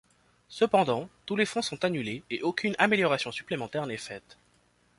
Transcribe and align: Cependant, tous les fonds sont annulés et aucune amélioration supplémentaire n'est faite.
Cependant, 0.49 1.09
tous 1.27 1.35
les 1.35 1.45
fonds 1.45 1.61
sont 1.61 1.85
annulés 1.85 2.23
et 2.31 2.41
aucune 2.41 2.73
amélioration 2.79 3.31
supplémentaire 3.31 3.85
n'est 3.85 3.97
faite. 3.97 4.35